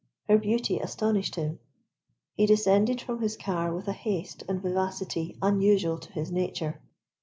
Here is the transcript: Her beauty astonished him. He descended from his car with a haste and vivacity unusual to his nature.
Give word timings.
Her 0.27 0.39
beauty 0.39 0.79
astonished 0.79 1.35
him. 1.35 1.59
He 2.33 2.47
descended 2.47 2.99
from 3.01 3.21
his 3.21 3.37
car 3.37 3.71
with 3.71 3.87
a 3.87 3.93
haste 3.93 4.41
and 4.49 4.59
vivacity 4.59 5.37
unusual 5.43 5.99
to 5.99 6.11
his 6.13 6.31
nature. 6.31 6.81